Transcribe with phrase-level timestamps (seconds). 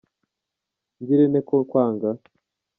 [0.99, 2.09] ngirente ko kwanga